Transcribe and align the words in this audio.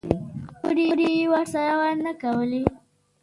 خبرې 0.59 1.09
یې 1.19 1.25
ورسره 1.33 1.89
نه 2.05 2.13
کولې. 2.21 2.63